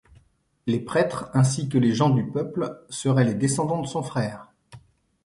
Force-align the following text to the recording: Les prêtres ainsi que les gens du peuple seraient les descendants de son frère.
Les 0.65 0.79
prêtres 0.79 1.29
ainsi 1.35 1.69
que 1.69 1.77
les 1.77 1.93
gens 1.93 2.09
du 2.09 2.25
peuple 2.25 2.75
seraient 2.89 3.23
les 3.23 3.35
descendants 3.35 3.83
de 3.83 3.87
son 3.87 4.01
frère. 4.01 4.47